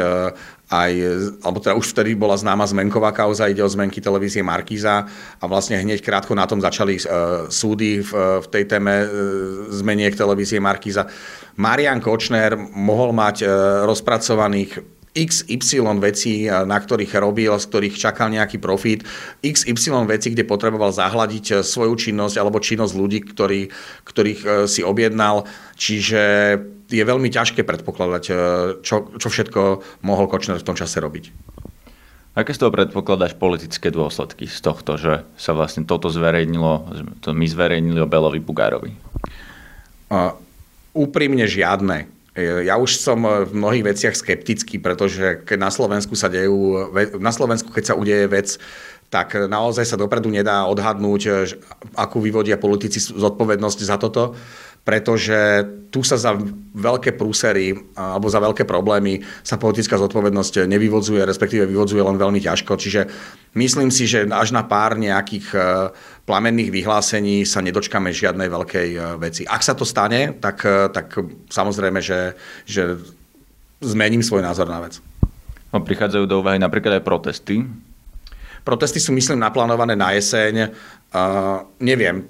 aj, 0.66 0.92
alebo 1.46 1.62
teda 1.62 1.78
už 1.78 1.94
vtedy 1.94 2.18
bola 2.18 2.34
známa 2.34 2.66
zmenková 2.66 3.14
kauza, 3.14 3.46
ide 3.46 3.62
o 3.62 3.70
zmenky 3.70 4.02
televízie 4.02 4.42
Markíza 4.42 5.06
a 5.38 5.44
vlastne 5.46 5.78
hneď 5.78 6.02
krátko 6.02 6.34
na 6.34 6.50
tom 6.50 6.58
začali 6.58 6.98
súdy 7.54 8.02
v, 8.02 8.12
v 8.42 8.48
tej 8.50 8.64
téme 8.66 9.06
zmeniek 9.70 10.18
televízie 10.18 10.58
Markíza. 10.58 11.06
Marian 11.56 12.04
Kočner 12.04 12.58
mohol 12.58 13.16
mať 13.16 13.44
e, 13.44 13.48
rozpracovaných 13.88 14.95
XY 15.16 16.04
vecí, 16.04 16.46
na 16.52 16.76
ktorých 16.76 17.16
robil, 17.24 17.56
z 17.56 17.66
ktorých 17.72 17.96
čakal 17.96 18.36
nejaký 18.36 18.60
profit, 18.60 19.08
XY 19.40 20.04
vecí, 20.12 20.36
kde 20.36 20.44
potreboval 20.44 20.92
zahladiť 20.92 21.64
svoju 21.64 21.96
činnosť 21.96 22.36
alebo 22.36 22.60
činnosť 22.60 22.94
ľudí, 22.94 23.24
ktorý, 23.24 23.72
ktorých 24.04 24.68
si 24.68 24.84
objednal. 24.84 25.48
Čiže 25.80 26.22
je 26.92 27.04
veľmi 27.04 27.32
ťažké 27.32 27.64
predpokladať, 27.64 28.24
čo, 28.84 28.96
čo 29.16 29.28
všetko 29.32 29.82
mohol 30.04 30.28
Kočner 30.28 30.60
v 30.60 30.68
tom 30.68 30.76
čase 30.76 31.00
robiť. 31.00 31.32
Aké 32.36 32.52
z 32.52 32.68
toho 32.68 32.76
predpokladáš 32.76 33.40
politické 33.40 33.88
dôsledky 33.96 34.52
z 34.52 34.60
tohto, 34.60 35.00
že 35.00 35.24
sa 35.40 35.56
vlastne 35.56 35.88
toto 35.88 36.12
zverejnilo, 36.12 36.92
to 37.24 37.32
my 37.32 37.48
zverejnili 37.48 38.04
o 38.04 38.12
Belovi 38.12 38.44
Bugárovi? 38.44 38.92
Uh, 40.12 40.36
úprimne 40.92 41.48
žiadne. 41.48 42.12
Ja 42.36 42.76
už 42.76 43.00
som 43.00 43.24
v 43.24 43.48
mnohých 43.56 43.96
veciach 43.96 44.12
skeptický, 44.12 44.76
pretože 44.76 45.48
na 45.56 45.72
Slovensku 45.72 46.20
sa 46.20 46.28
dejú, 46.28 46.92
na 47.16 47.32
Slovensku 47.32 47.72
keď 47.72 47.84
sa 47.88 47.96
udeje 47.96 48.28
vec, 48.28 48.60
tak 49.08 49.40
naozaj 49.48 49.88
sa 49.88 49.96
dopredu 49.96 50.28
nedá 50.28 50.68
odhadnúť, 50.68 51.56
akú 51.96 52.20
vyvodia 52.20 52.60
politici 52.60 53.00
zodpovednosť 53.00 53.80
za 53.88 53.96
toto 53.96 54.36
pretože 54.86 55.66
tu 55.90 56.06
sa 56.06 56.14
za 56.14 56.38
veľké 56.78 57.18
prúsery 57.18 57.74
alebo 57.98 58.30
za 58.30 58.38
veľké 58.38 58.70
problémy 58.70 59.26
sa 59.42 59.58
politická 59.58 59.98
zodpovednosť 59.98 60.70
nevyvodzuje, 60.70 61.26
respektíve 61.26 61.66
vyvodzuje 61.66 62.06
len 62.06 62.22
veľmi 62.22 62.38
ťažko. 62.38 62.78
Čiže 62.78 63.02
myslím 63.58 63.90
si, 63.90 64.06
že 64.06 64.30
až 64.30 64.54
na 64.54 64.62
pár 64.62 64.94
nejakých 64.94 65.48
e, 65.58 65.60
plamenných 66.30 66.70
vyhlásení 66.70 67.50
sa 67.50 67.66
nedočkame 67.66 68.14
žiadnej 68.14 68.46
veľkej 68.46 68.90
e, 68.94 69.00
veci. 69.18 69.42
Ak 69.50 69.66
sa 69.66 69.74
to 69.74 69.90
stane, 69.90 70.38
tak, 70.38 70.62
e, 70.62 70.94
tak 70.94 71.18
samozrejme, 71.50 71.98
že, 72.06 72.38
že 72.70 73.02
zmením 73.82 74.22
svoj 74.22 74.46
názor 74.46 74.70
na 74.70 74.86
vec. 74.86 75.02
No, 75.74 75.82
prichádzajú 75.82 76.30
do 76.30 76.46
úvahy 76.46 76.62
napríklad 76.62 77.02
aj 77.02 77.08
protesty. 77.08 77.66
Protesty 78.62 79.02
sú, 79.02 79.18
myslím, 79.18 79.42
naplánované 79.42 79.94
na 79.94 80.10
jeseň. 80.18 80.74
Uh, 81.14 81.70
neviem, 81.78 82.26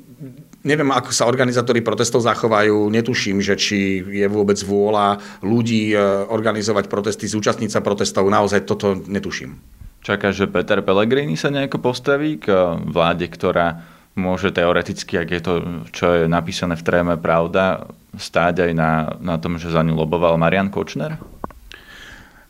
Neviem, 0.65 0.89
ako 0.89 1.13
sa 1.13 1.29
organizátori 1.29 1.85
protestov 1.85 2.25
zachovajú, 2.25 2.89
netuším, 2.89 3.37
že 3.37 3.53
či 3.53 4.01
je 4.01 4.25
vôbec 4.25 4.57
vôľa 4.65 5.21
ľudí 5.45 5.93
e, 5.93 5.97
organizovať 6.25 6.89
protesty, 6.89 7.29
zúčastniť 7.29 7.69
sa 7.69 7.85
protestov, 7.85 8.25
naozaj 8.33 8.65
toto 8.65 8.97
netuším. 8.97 9.61
Čaká, 10.01 10.33
že 10.33 10.49
Peter 10.49 10.81
Pellegrini 10.81 11.37
sa 11.37 11.53
nejako 11.53 11.85
postaví 11.85 12.41
k 12.41 12.49
vláde, 12.81 13.29
ktorá 13.29 13.85
môže 14.17 14.49
teoreticky, 14.49 15.21
ak 15.21 15.29
je 15.29 15.41
to, 15.43 15.53
čo 15.93 16.05
je 16.17 16.23
napísané 16.25 16.73
v 16.73 16.85
tréme 16.87 17.13
pravda, 17.21 17.85
stáť 18.17 18.65
aj 18.65 18.71
na, 18.73 18.91
na 19.21 19.35
tom, 19.37 19.61
že 19.61 19.69
za 19.69 19.85
ňu 19.85 19.93
loboval 19.93 20.39
Marian 20.41 20.73
Kočner? 20.73 21.19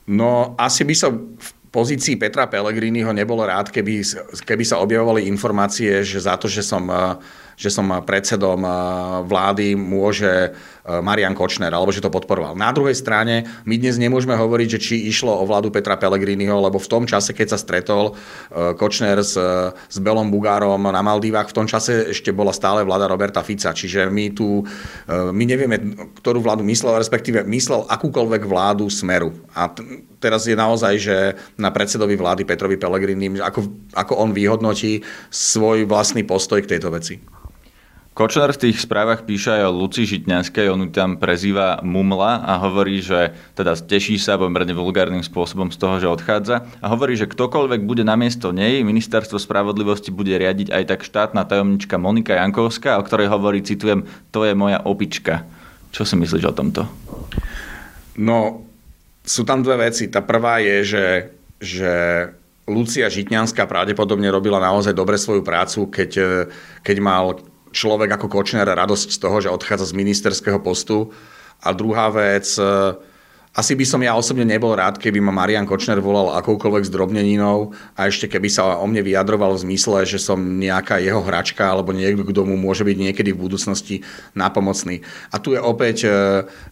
No, 0.07 0.53
asi 0.55 0.87
by 0.87 0.95
som 0.95 1.35
v 1.35 1.49
pozícii 1.73 2.15
Petra 2.15 2.47
Pellegriniho 2.47 3.11
nebol 3.11 3.43
rád, 3.43 3.73
keby, 3.73 4.05
keby 4.45 4.63
sa 4.63 4.79
objavovali 4.79 5.27
informácie, 5.27 6.05
že 6.05 6.23
za 6.23 6.37
to, 6.39 6.45
že 6.45 6.61
som 6.61 6.85
uh, 6.87 7.17
že 7.55 7.71
som 7.71 7.87
predsedom 8.03 8.61
eh, 8.61 8.71
vlády, 9.25 9.73
môže 9.75 10.51
eh, 10.51 10.99
Marian 11.01 11.33
Kočner, 11.33 11.71
alebo 11.71 11.91
že 11.91 12.03
to 12.03 12.11
podporoval. 12.11 12.53
Na 12.55 12.71
druhej 12.75 12.95
strane, 12.95 13.47
my 13.63 13.75
dnes 13.79 13.95
nemôžeme 13.95 14.35
hovoriť, 14.35 14.67
že 14.77 14.79
či 14.79 14.95
išlo 15.07 15.31
o 15.31 15.47
vládu 15.47 15.71
Petra 15.71 15.95
Pellegriniho, 15.95 16.55
lebo 16.59 16.77
v 16.77 16.91
tom 16.91 17.03
čase, 17.07 17.31
keď 17.31 17.55
sa 17.55 17.59
stretol 17.59 18.13
eh, 18.13 18.75
Kočner 18.75 19.19
s, 19.23 19.35
s 19.89 19.97
Belom 20.03 20.27
Bugárom 20.29 20.83
na 20.83 21.01
Maldivách, 21.01 21.51
v 21.51 21.57
tom 21.63 21.67
čase 21.67 22.11
ešte 22.11 22.35
bola 22.35 22.51
stále 22.51 22.83
vláda 22.83 23.07
Roberta 23.07 23.41
Fica. 23.41 23.71
Čiže 23.71 24.11
my 24.11 24.25
tu, 24.35 24.61
my 25.09 25.43
nevieme, 25.43 25.77
ktorú 26.19 26.43
vládu 26.43 26.61
myslel, 26.67 26.99
respektíve 26.99 27.47
myslel 27.47 27.87
akúkoľvek 27.87 28.43
vládu 28.43 28.85
Smeru. 28.91 29.33
A 29.55 29.71
t- 29.71 30.05
teraz 30.19 30.49
je 30.49 30.57
naozaj, 30.57 30.93
že 30.97 31.17
na 31.55 31.69
predsedovi 31.69 32.17
vlády 32.17 32.43
Petrovi 32.43 32.81
Pellegrini, 32.81 33.37
ako, 33.37 33.93
ako 33.93 34.13
on 34.17 34.33
vyhodnotí 34.33 35.05
svoj 35.29 35.85
vlastný 35.85 36.25
postoj 36.25 36.65
k 36.65 36.75
tejto 36.75 36.89
veci. 36.89 37.21
Kočner 38.15 38.47
v 38.55 38.71
tých 38.71 38.79
správach 38.79 39.27
píše 39.27 39.51
aj 39.51 39.67
o 39.67 39.75
Luci 39.75 40.07
Žitňanskej, 40.07 40.71
on 40.71 40.87
ju 40.87 40.89
tam 40.95 41.19
prezýva 41.19 41.83
Mumla 41.83 42.47
a 42.47 42.55
hovorí, 42.63 43.03
že 43.03 43.35
teda 43.59 43.75
teší 43.75 44.15
sa 44.15 44.39
pomerne 44.39 44.71
vulgárnym 44.71 45.19
spôsobom 45.19 45.67
z 45.67 45.75
toho, 45.75 45.99
že 45.99 46.07
odchádza 46.07 46.63
a 46.79 46.85
hovorí, 46.87 47.19
že 47.19 47.27
ktokoľvek 47.27 47.83
bude 47.83 48.07
namiesto 48.07 48.55
nej, 48.55 48.87
ministerstvo 48.87 49.35
spravodlivosti 49.35 50.15
bude 50.15 50.31
riadiť 50.31 50.71
aj 50.71 50.83
tak 50.95 51.03
štátna 51.03 51.43
tajomnička 51.43 51.99
Monika 51.99 52.39
Jankovská, 52.39 52.95
o 52.95 53.03
ktorej 53.03 53.27
hovorí, 53.27 53.59
citujem, 53.59 54.07
to 54.31 54.47
je 54.47 54.55
moja 54.55 54.79
opička. 54.87 55.43
Čo 55.91 56.07
si 56.07 56.15
myslíš 56.15 56.47
o 56.47 56.55
tomto? 56.55 56.87
No, 58.15 58.63
sú 59.27 59.43
tam 59.43 59.59
dve 59.59 59.91
veci. 59.91 60.07
Tá 60.07 60.23
prvá 60.23 60.63
je, 60.63 60.87
že, 60.87 61.07
že 61.59 61.93
Lucia 62.63 63.11
Žitňanská 63.11 63.67
pravdepodobne 63.67 64.31
robila 64.31 64.63
naozaj 64.63 64.95
dobre 64.95 65.19
svoju 65.19 65.43
prácu, 65.43 65.91
keď, 65.91 66.11
keď 66.79 66.97
mal 67.03 67.43
človek 67.75 68.15
ako 68.15 68.31
Kočner 68.31 68.63
radosť 68.63 69.11
z 69.11 69.17
toho, 69.19 69.37
že 69.43 69.51
odchádza 69.51 69.91
z 69.91 69.97
ministerského 69.99 70.63
postu. 70.63 71.11
A 71.59 71.75
druhá 71.75 72.07
vec, 72.07 72.55
asi 73.55 73.71
by 73.71 73.85
som 73.87 74.03
ja 74.03 74.11
osobne 74.19 74.43
nebol 74.43 74.75
rád, 74.75 74.99
keby 74.99 75.23
ma 75.23 75.31
Marian 75.31 75.63
Kočner 75.63 76.03
volal 76.03 76.35
akoukoľvek 76.35 76.91
zdrobneninou 76.91 77.71
a 77.95 78.11
ešte 78.11 78.27
keby 78.27 78.51
sa 78.51 78.75
o 78.75 78.85
mne 78.85 78.99
vyjadroval 78.99 79.55
v 79.55 79.63
zmysle, 79.71 80.03
že 80.03 80.19
som 80.19 80.35
nejaká 80.35 80.99
jeho 80.99 81.23
hračka 81.23 81.63
alebo 81.63 81.95
niekto, 81.95 82.27
kto 82.27 82.43
mu 82.43 82.59
môže 82.59 82.83
byť 82.83 82.97
niekedy 82.99 83.31
v 83.31 83.41
budúcnosti 83.47 84.03
nápomocný. 84.35 84.99
A 85.31 85.39
tu 85.39 85.55
je 85.55 85.61
opäť 85.63 86.03
e, 86.03 86.09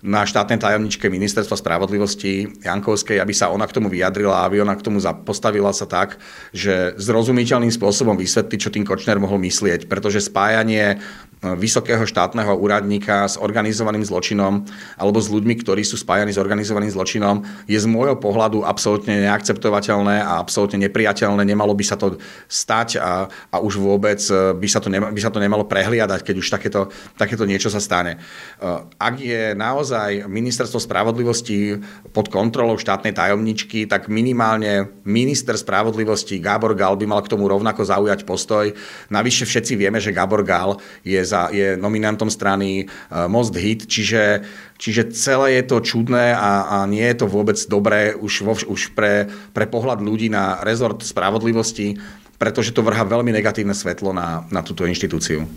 na 0.03 0.27
štátnej 0.27 0.59
tajomničke 0.59 1.07
ministerstva 1.07 1.55
spravodlivosti 1.55 2.51
Jankovskej, 2.67 3.23
aby 3.23 3.31
sa 3.31 3.47
ona 3.47 3.63
k 3.63 3.79
tomu 3.79 3.87
vyjadrila, 3.87 4.43
aby 4.43 4.59
ona 4.59 4.75
k 4.75 4.83
tomu 4.83 4.99
postavila 5.23 5.71
sa 5.71 5.87
tak, 5.87 6.19
že 6.51 6.99
zrozumiteľným 6.99 7.71
spôsobom 7.71 8.19
vysvetli, 8.19 8.59
čo 8.59 8.67
tým 8.67 8.83
Kočner 8.83 9.23
mohol 9.23 9.39
myslieť, 9.39 9.87
pretože 9.87 10.19
spájanie 10.19 10.99
vysokého 11.43 12.07
štátneho 12.07 12.55
úradníka 12.55 13.27
s 13.27 13.35
organizovaným 13.35 14.07
zločinom 14.07 14.63
alebo 14.95 15.19
s 15.19 15.27
ľuďmi, 15.27 15.59
ktorí 15.59 15.83
sú 15.83 15.99
spájani 15.99 16.31
s 16.31 16.39
organizovaným 16.39 16.87
zločinom, 16.87 17.43
je 17.67 17.75
z 17.75 17.83
môjho 17.83 18.15
pohľadu 18.15 18.63
absolútne 18.63 19.27
neakceptovateľné 19.27 20.23
a 20.23 20.39
absolútne 20.39 20.79
nepriateľné. 20.87 21.43
Nemalo 21.43 21.75
by 21.75 21.83
sa 21.83 21.99
to 21.99 22.15
stať 22.47 23.03
a, 23.03 23.27
a 23.51 23.57
už 23.59 23.83
vôbec 23.83 24.23
e, 24.31 24.55
by 24.55 24.67
sa, 24.71 24.79
to 24.79 24.87
nema, 24.87 25.11
by 25.11 25.19
sa 25.19 25.31
to 25.33 25.43
nemalo 25.43 25.67
prehliadať, 25.67 26.23
keď 26.23 26.35
už 26.39 26.47
takéto, 26.47 26.87
takéto 27.19 27.43
niečo 27.43 27.67
sa 27.67 27.83
stane. 27.83 28.15
E, 28.15 28.67
ak 28.95 29.15
je 29.19 29.51
naozaj 29.51 30.31
ministerstvo 30.31 30.79
spravodlivosti 30.79 31.83
pod 32.15 32.31
kontrolou 32.31 32.79
štátnej 32.79 33.11
tajomničky, 33.11 33.83
tak 33.91 34.07
minimálne 34.07 34.87
minister 35.03 35.59
spravodlivosti 35.59 36.39
Gábor 36.39 36.71
Gal 36.77 36.95
by 36.95 37.05
mal 37.09 37.19
k 37.19 37.31
tomu 37.35 37.51
rovnako 37.51 37.83
zaujať 37.83 38.23
postoj. 38.23 38.71
Navyše 39.11 39.43
všetci 39.43 39.73
vieme, 39.75 39.99
že 39.99 40.15
Gábor 40.15 40.45
Gal 40.47 40.79
je 41.03 41.19
za, 41.33 41.49
je 41.49 41.73
nominantom 41.73 42.29
strany 42.29 42.85
uh, 42.85 43.25
Most 43.25 43.57
Hit, 43.57 43.89
čiže, 43.89 44.45
čiže 44.77 45.09
celé 45.17 45.57
je 45.57 45.63
to 45.73 45.81
čudné 45.81 46.37
a, 46.37 46.69
a 46.69 46.77
nie 46.85 47.01
je 47.01 47.17
to 47.17 47.25
vôbec 47.25 47.57
dobré 47.65 48.13
už, 48.13 48.45
vo, 48.45 48.53
už 48.53 48.93
pre, 48.93 49.33
pre 49.49 49.65
pohľad 49.65 50.05
ľudí 50.05 50.29
na 50.29 50.61
rezort 50.61 51.01
spravodlivosti, 51.01 51.97
pretože 52.37 52.75
to 52.77 52.85
vrhá 52.85 53.01
veľmi 53.01 53.33
negatívne 53.33 53.73
svetlo 53.73 54.13
na, 54.13 54.45
na 54.53 54.61
túto 54.61 54.85
inštitúciu. 54.85 55.49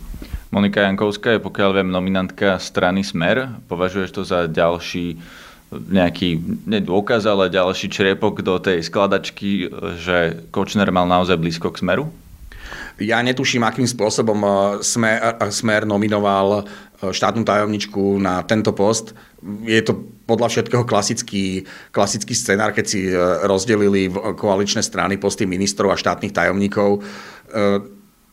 Monika 0.49 0.87
Jankovská 0.87 1.37
je, 1.37 1.45
pokiaľ 1.45 1.71
viem, 1.83 1.91
nominantka 1.91 2.57
strany 2.63 3.03
Smer. 3.05 3.61
Považuješ 3.69 4.11
to 4.15 4.23
za 4.23 4.47
ďalší 4.47 5.19
nejaký, 5.75 6.63
nie 6.65 6.79
dôkaz, 6.79 7.27
ale 7.27 7.51
ďalší 7.51 7.91
čriepok 7.91 8.41
do 8.47 8.63
tej 8.63 8.87
skladačky, 8.87 9.67
že 9.99 10.47
Kočner 10.55 10.89
mal 10.95 11.11
naozaj 11.11 11.37
blízko 11.37 11.75
k 11.75 11.83
Smeru? 11.83 12.07
Ja 12.97 13.21
netuším, 13.21 13.61
akým 13.61 13.85
spôsobom 13.85 14.41
e, 14.41 14.49
Smer, 14.81 15.37
e, 15.37 15.53
Smer 15.53 15.85
nominoval 15.85 16.49
e, 16.57 17.13
štátnu 17.13 17.45
tajomničku 17.45 18.17
na 18.17 18.41
tento 18.41 18.73
post. 18.73 19.13
Je 19.69 19.85
to 19.85 20.01
podľa 20.25 20.49
všetkého 20.49 20.89
klasický, 20.89 21.69
klasický 21.93 22.33
scenár, 22.33 22.73
keď 22.73 22.85
si 22.89 23.07
rozdelili 23.47 24.11
koaličné 24.11 24.83
strany 24.83 25.21
posty 25.21 25.47
ministrov 25.47 25.93
a 25.93 26.01
štátnych 26.01 26.35
tajomníkov 26.35 27.05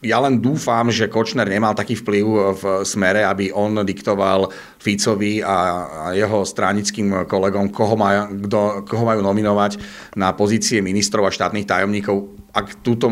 ja 0.03 0.19
len 0.19 0.43
dúfam, 0.43 0.91
že 0.91 1.07
Kočner 1.07 1.47
nemal 1.47 1.71
taký 1.71 1.95
vplyv 1.95 2.25
v 2.59 2.63
smere, 2.83 3.23
aby 3.23 3.55
on 3.55 3.71
diktoval 3.87 4.51
Ficovi 4.77 5.39
a 5.39 6.11
jeho 6.11 6.43
stranickým 6.43 7.23
kolegom, 7.23 7.71
koho, 7.71 7.95
maj, 7.95 8.27
kdo, 8.35 8.83
koho 8.83 9.07
majú 9.07 9.23
nominovať 9.23 9.79
na 10.19 10.35
pozície 10.35 10.83
ministrov 10.83 11.23
a 11.23 11.31
štátnych 11.31 11.63
tajomníkov. 11.63 12.42
Ak 12.53 12.85
túto 12.85 13.09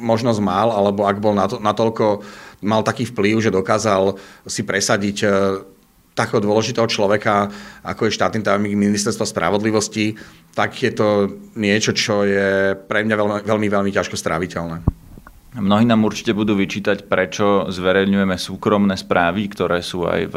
možnosť 0.00 0.40
mal, 0.40 0.72
alebo 0.72 1.04
ak 1.04 1.20
bol 1.20 1.36
natoľko, 1.36 2.24
mal 2.64 2.80
taký 2.80 3.04
vplyv, 3.04 3.44
že 3.44 3.52
dokázal 3.52 4.16
si 4.48 4.64
presadiť 4.64 5.16
e, 5.22 5.28
takého 6.16 6.40
dôležitého 6.40 6.88
človeka, 6.88 7.52
ako 7.84 8.08
je 8.08 8.16
štátny 8.16 8.40
tajomník 8.44 8.76
ministerstva 8.76 9.28
spravodlivosti, 9.28 10.16
tak 10.52 10.76
je 10.76 10.92
to 10.92 11.08
niečo, 11.56 11.96
čo 11.96 12.24
je 12.24 12.76
pre 12.76 13.04
mňa 13.04 13.16
veľmi, 13.16 13.36
veľmi, 13.44 13.68
veľmi 13.68 13.90
ťažko 13.92 14.16
stráviteľné. 14.16 14.84
Mnohí 15.52 15.84
nám 15.84 16.08
určite 16.08 16.32
budú 16.32 16.56
vyčítať, 16.56 17.04
prečo 17.04 17.68
zverejňujeme 17.68 18.40
súkromné 18.40 18.96
správy, 18.96 19.52
ktoré 19.52 19.84
sú 19.84 20.08
aj 20.08 20.20
v 20.32 20.36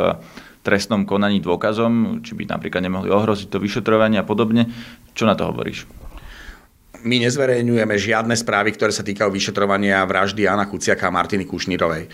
trestnom 0.59 1.07
konaní 1.07 1.39
dôkazom, 1.39 2.19
či 2.19 2.35
by 2.35 2.51
napríklad 2.51 2.83
nemohli 2.83 3.07
ohroziť 3.13 3.47
to 3.47 3.61
vyšetrovanie 3.63 4.19
a 4.19 4.27
podobne. 4.27 4.67
Čo 5.15 5.23
na 5.23 5.37
to 5.39 5.47
hovoríš? 5.47 5.87
My 7.03 7.25
nezverejňujeme 7.27 7.95
žiadne 7.97 8.37
správy, 8.37 8.71
ktoré 8.71 8.93
sa 8.93 9.03
týkajú 9.03 9.27
vyšetrovania 9.27 10.05
vraždy 10.07 10.47
Jana 10.47 10.69
Kuciaka 10.69 11.09
a 11.09 11.15
Martiny 11.15 11.43
Kušnírovej. 11.43 12.07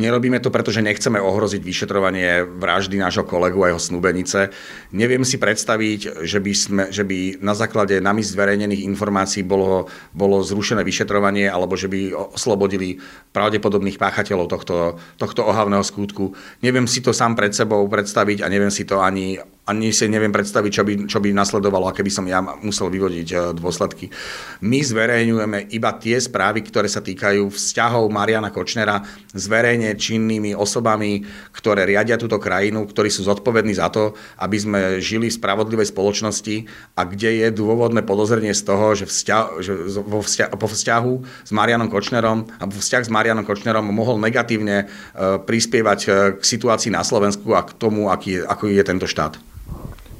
Nerobíme 0.00 0.42
to, 0.42 0.50
pretože 0.50 0.82
nechceme 0.82 1.22
ohroziť 1.22 1.62
vyšetrovanie 1.62 2.42
vraždy 2.42 2.98
nášho 2.98 3.22
kolegu 3.22 3.62
a 3.62 3.70
jeho 3.70 3.78
snúbenice. 3.78 4.50
Neviem 4.90 5.22
si 5.22 5.38
predstaviť, 5.38 6.26
že 6.26 6.42
by, 6.42 6.52
sme, 6.56 6.82
že 6.90 7.06
by 7.06 7.38
na 7.38 7.54
základe 7.54 8.02
nami 8.02 8.26
zverejnených 8.26 8.82
informácií 8.82 9.46
bolo, 9.46 9.86
bolo 10.10 10.42
zrušené 10.42 10.82
vyšetrovanie 10.82 11.46
alebo 11.46 11.78
že 11.78 11.86
by 11.86 12.34
oslobodili 12.34 12.98
pravdepodobných 13.30 14.00
páchateľov 14.00 14.50
tohto, 14.50 14.98
tohto 15.20 15.46
ohavného 15.46 15.86
skutku. 15.86 16.34
Neviem 16.64 16.90
si 16.90 16.98
to 16.98 17.14
sám 17.14 17.38
pred 17.38 17.54
sebou 17.54 17.86
predstaviť 17.86 18.42
a 18.42 18.50
neviem 18.50 18.74
si 18.74 18.82
to 18.82 18.98
ani 18.98 19.38
ani 19.64 19.96
si 19.96 20.04
neviem 20.12 20.28
predstaviť, 20.28 20.70
čo 20.70 20.82
by, 20.84 20.92
čo 21.08 21.18
by 21.24 21.32
nasledovalo, 21.32 21.88
aké 21.88 22.04
by 22.04 22.12
som 22.12 22.28
ja 22.28 22.44
musel 22.44 22.92
vyvodiť 22.92 23.28
e, 23.32 23.36
dôsledky. 23.56 24.12
My 24.60 24.84
zverejňujeme 24.84 25.72
iba 25.72 25.90
tie 25.96 26.20
správy, 26.20 26.60
ktoré 26.68 26.84
sa 26.84 27.00
týkajú 27.00 27.48
vzťahov 27.48 28.12
Mariana 28.12 28.52
Kočnera 28.52 29.00
s 29.32 29.48
verejne 29.48 29.96
činnými 29.96 30.52
osobami, 30.52 31.24
ktoré 31.56 31.88
riadia 31.88 32.20
túto 32.20 32.36
krajinu, 32.36 32.84
ktorí 32.84 33.08
sú 33.08 33.24
zodpovední 33.24 33.72
za 33.72 33.88
to, 33.88 34.12
aby 34.36 34.56
sme 34.60 34.80
žili 35.00 35.32
v 35.32 35.38
spravodlivej 35.40 35.88
spoločnosti 35.88 36.68
a 37.00 37.08
kde 37.08 37.48
je 37.48 37.48
dôvodné 37.48 38.04
podozrenie 38.04 38.52
z 38.52 38.68
toho, 38.68 38.92
že, 38.92 39.08
vzťah, 39.08 39.44
že 39.64 39.72
vo 40.04 40.20
vzťah, 40.20 40.48
po 40.60 40.68
vzťahu 40.68 41.12
s 41.48 41.50
Marianom 41.56 41.88
Kočnerom 41.88 42.52
a 42.60 42.68
vzťah 42.68 43.08
s 43.08 43.10
Marianom 43.10 43.48
Kočnerom 43.48 43.88
mohol 43.88 44.20
negatívne 44.20 44.84
e, 44.84 45.40
prispievať 45.40 46.00
e, 46.04 46.08
k 46.36 46.42
situácii 46.44 46.92
na 46.92 47.00
Slovensku 47.00 47.48
a 47.56 47.64
k 47.64 47.72
tomu, 47.80 48.12
aký, 48.12 48.44
ako 48.44 48.68
je 48.68 48.84
tento 48.84 49.08
štát. 49.08 49.53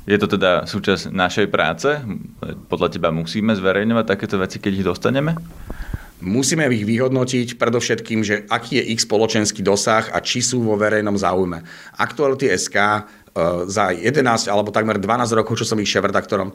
Je 0.05 0.21
to 0.21 0.29
teda 0.29 0.69
súčasť 0.69 1.09
našej 1.09 1.47
práce? 1.49 1.89
Podľa 2.69 2.89
teba 2.93 3.09
musíme 3.09 3.57
zverejňovať 3.57 4.05
takéto 4.05 4.37
veci, 4.37 4.61
keď 4.61 4.73
ich 4.77 4.85
dostaneme? 4.85 5.33
Musíme 6.21 6.69
ich 6.73 6.85
vyhodnotiť 6.85 7.57
predovšetkým, 7.57 8.21
že 8.25 8.45
aký 8.49 8.81
je 8.81 8.97
ich 8.97 9.01
spoločenský 9.01 9.61
dosah 9.65 10.09
a 10.13 10.21
či 10.21 10.45
sú 10.45 10.65
vo 10.65 10.77
verejnom 10.77 11.17
záujme. 11.17 11.65
Aktuality 12.01 12.53
SK 12.53 12.77
za 13.67 13.91
11 13.91 14.47
alebo 14.47 14.71
takmer 14.71 15.03
12 15.03 15.35
rokov, 15.35 15.59
čo 15.59 15.67
som 15.67 15.75
ich 15.83 15.91
šéf-redaktorom, 15.91 16.55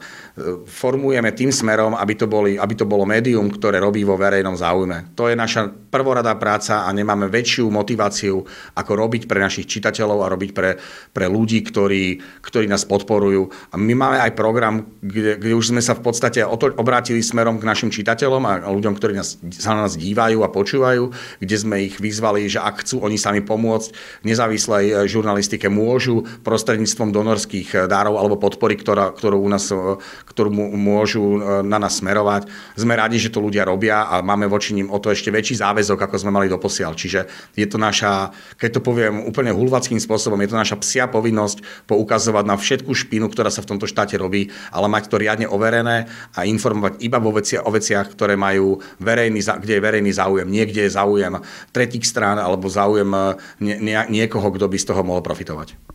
formujeme 0.64 1.28
tým 1.36 1.52
smerom, 1.52 1.92
aby 1.92 2.16
to, 2.16 2.24
boli, 2.24 2.56
aby 2.56 2.72
to 2.72 2.88
bolo 2.88 3.04
médium, 3.04 3.52
ktoré 3.52 3.76
robí 3.76 4.00
vo 4.00 4.16
verejnom 4.16 4.56
záujme. 4.56 5.12
To 5.12 5.28
je 5.28 5.36
naša 5.36 5.68
prvoradá 5.68 6.32
práca 6.40 6.88
a 6.88 6.90
nemáme 6.96 7.28
väčšiu 7.28 7.68
motiváciu, 7.68 8.40
ako 8.80 8.92
robiť 8.96 9.28
pre 9.28 9.44
našich 9.44 9.68
čitateľov 9.68 10.24
a 10.24 10.32
robiť 10.32 10.50
pre, 10.56 10.80
pre 11.12 11.28
ľudí, 11.28 11.60
ktorí, 11.68 12.16
ktorí 12.40 12.64
nás 12.64 12.88
podporujú. 12.88 13.52
A 13.70 13.76
my 13.76 13.92
máme 13.92 14.18
aj 14.24 14.32
program, 14.32 14.88
kde, 15.04 15.36
kde 15.36 15.52
už 15.52 15.76
sme 15.76 15.84
sa 15.84 15.92
v 15.92 16.00
podstate 16.00 16.40
obrátili 16.48 17.20
smerom 17.20 17.60
k 17.60 17.68
našim 17.68 17.92
čitateľom 17.92 18.42
a 18.48 18.72
ľuďom, 18.72 18.96
ktorí 18.96 19.20
nás, 19.20 19.36
sa 19.52 19.76
na 19.76 19.84
nás 19.84 20.00
dívajú 20.00 20.40
a 20.40 20.48
počúvajú, 20.48 21.12
kde 21.44 21.56
sme 21.60 21.76
ich 21.84 22.00
vyzvali, 22.00 22.48
že 22.48 22.64
ak 22.64 22.80
chcú 22.80 23.04
oni 23.04 23.20
sami 23.20 23.44
pomôcť 23.44 24.24
nezávislej 24.24 24.84
e, 24.88 24.92
žurnalistike, 25.04 25.68
môžu 25.68 26.24
proste 26.40 26.69
prostredníctvom 26.70 27.10
donorských 27.10 27.68
eh, 27.74 27.78
dárov 27.90 28.14
alebo 28.14 28.38
podpory, 28.38 28.78
ktorá, 28.78 29.10
ktorú, 29.10 29.42
u 29.42 29.50
nás, 29.50 29.74
eh, 29.74 29.98
ktorú 30.30 30.54
môžu 30.78 31.22
eh, 31.34 31.66
na 31.66 31.82
nás 31.82 31.98
smerovať. 31.98 32.46
Sme 32.78 32.94
radi, 32.94 33.18
že 33.18 33.34
to 33.34 33.42
ľudia 33.42 33.66
robia 33.66 34.06
a 34.06 34.22
máme 34.22 34.46
voči 34.46 34.78
ním 34.78 34.86
o 34.86 35.02
to 35.02 35.10
ešte 35.10 35.34
väčší 35.34 35.58
záväzok, 35.58 35.98
ako 35.98 36.14
sme 36.14 36.30
mali 36.30 36.46
doposiaľ. 36.46 36.94
Čiže 36.94 37.26
je 37.58 37.66
to 37.66 37.74
naša, 37.74 38.30
keď 38.54 38.78
to 38.78 38.80
poviem 38.86 39.26
úplne 39.26 39.50
hulvackým 39.50 39.98
spôsobom, 39.98 40.38
je 40.38 40.50
to 40.54 40.62
naša 40.62 40.78
psia 40.78 41.10
povinnosť 41.10 41.90
poukazovať 41.90 42.44
na 42.46 42.54
všetku 42.54 42.94
špinu, 42.94 43.26
ktorá 43.26 43.50
sa 43.50 43.66
v 43.66 43.74
tomto 43.74 43.90
štáte 43.90 44.14
robí, 44.14 44.54
ale 44.70 44.86
mať 44.86 45.10
to 45.10 45.18
riadne 45.18 45.50
overené 45.50 46.06
a 46.38 46.46
informovať 46.46 47.02
iba 47.02 47.18
vo 47.18 47.34
veci, 47.34 47.58
o 47.58 47.66
veciach, 47.66 48.14
ktoré 48.14 48.38
majú 48.38 48.78
verejný, 49.02 49.42
kde 49.42 49.74
je 49.74 49.82
verejný 49.82 50.14
záujem. 50.14 50.46
Niekde 50.46 50.86
je 50.86 50.94
záujem 50.94 51.34
tretích 51.74 52.06
strán 52.06 52.38
alebo 52.38 52.70
záujem 52.70 53.10
nie, 53.58 53.98
niekoho, 54.06 54.54
kto 54.54 54.70
by 54.70 54.78
z 54.78 54.86
toho 54.86 55.02
mohol 55.02 55.26
profitovať. 55.26 55.89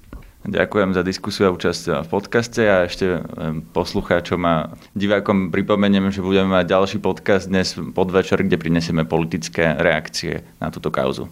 Ďakujem 0.46 0.94
za 0.94 1.02
diskusiu 1.02 1.50
a 1.50 1.56
účasť 1.58 2.06
v 2.06 2.10
podcaste 2.10 2.62
a 2.70 2.86
ešte 2.86 3.18
poslucháčom 3.74 4.38
a 4.46 4.78
divákom 4.94 5.50
pripomeniem, 5.50 6.14
že 6.14 6.22
budeme 6.22 6.54
mať 6.54 6.70
ďalší 6.70 6.98
podcast 7.02 7.50
dnes 7.50 7.74
podvečer, 7.74 8.46
kde 8.46 8.62
prinesieme 8.62 9.10
politické 9.10 9.74
reakcie 9.74 10.46
na 10.62 10.70
túto 10.70 10.94
kauzu. 10.94 11.25